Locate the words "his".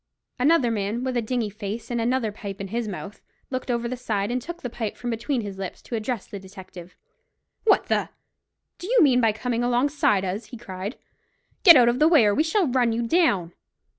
2.69-2.87, 4.59-4.71, 5.41-5.59